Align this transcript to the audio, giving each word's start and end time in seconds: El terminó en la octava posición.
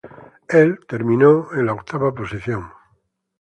El 0.61 0.79
terminó 0.87 1.49
en 1.53 1.67
la 1.67 1.73
octava 1.73 2.11
posición. 2.11 2.71